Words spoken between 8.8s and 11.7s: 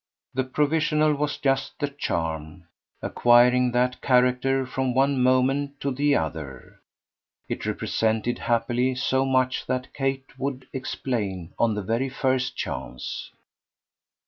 so much that Kate would explain